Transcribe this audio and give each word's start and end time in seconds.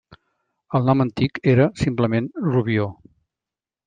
El 0.77 0.85
nom 0.87 1.03
antic 1.03 1.37
era, 1.51 1.67
simplement, 1.81 2.31
Rubió. 2.47 2.89